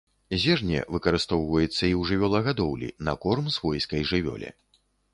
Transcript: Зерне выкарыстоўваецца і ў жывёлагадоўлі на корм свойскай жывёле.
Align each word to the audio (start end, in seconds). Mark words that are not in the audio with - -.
Зерне 0.45 0.79
выкарыстоўваецца 0.95 1.77
і 1.77 1.77
ў 1.77 2.01
жывёлагадоўлі 2.13 2.93
на 3.11 3.17
корм 3.27 3.55
свойскай 3.61 4.01
жывёле. 4.15 4.49